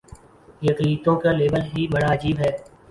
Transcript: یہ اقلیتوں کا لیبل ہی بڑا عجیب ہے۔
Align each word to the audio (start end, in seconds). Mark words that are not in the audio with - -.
یہ 0.61 0.71
اقلیتوں 0.71 1.15
کا 1.19 1.31
لیبل 1.31 1.61
ہی 1.73 1.87
بڑا 1.87 2.11
عجیب 2.13 2.39
ہے۔ 2.39 2.51